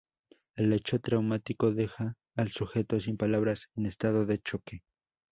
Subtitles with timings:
[0.55, 4.81] El hecho traumático deja al sujeto sin palabras, en estado de choque.